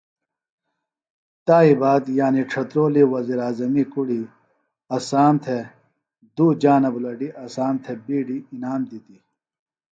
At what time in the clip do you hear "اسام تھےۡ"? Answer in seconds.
4.95-5.65, 7.43-7.97